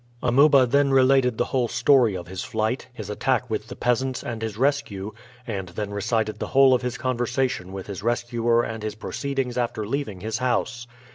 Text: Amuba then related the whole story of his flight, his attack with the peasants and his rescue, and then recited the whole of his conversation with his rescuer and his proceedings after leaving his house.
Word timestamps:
Amuba 0.23 0.65
then 0.65 0.89
related 0.89 1.37
the 1.37 1.45
whole 1.45 1.67
story 1.67 2.15
of 2.17 2.25
his 2.27 2.43
flight, 2.43 2.87
his 2.91 3.07
attack 3.07 3.47
with 3.51 3.67
the 3.67 3.75
peasants 3.75 4.23
and 4.23 4.41
his 4.41 4.57
rescue, 4.57 5.13
and 5.45 5.69
then 5.69 5.91
recited 5.91 6.39
the 6.39 6.47
whole 6.57 6.73
of 6.73 6.81
his 6.81 6.97
conversation 6.97 7.71
with 7.71 7.85
his 7.85 8.01
rescuer 8.01 8.63
and 8.63 8.81
his 8.81 8.95
proceedings 8.95 9.59
after 9.59 9.85
leaving 9.85 10.21
his 10.21 10.39
house. 10.39 10.87